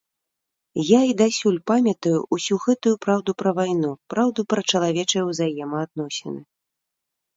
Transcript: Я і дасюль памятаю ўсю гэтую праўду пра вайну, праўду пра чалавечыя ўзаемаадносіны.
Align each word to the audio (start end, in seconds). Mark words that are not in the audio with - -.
Я 0.85 1.01
і 1.09 1.11
дасюль 1.21 1.59
памятаю 1.71 2.17
ўсю 2.37 2.55
гэтую 2.65 2.95
праўду 3.07 3.31
пра 3.41 3.49
вайну, 3.61 3.91
праўду 4.15 4.39
пра 4.55 4.61
чалавечыя 4.75 5.23
ўзаемаадносіны. 5.31 6.41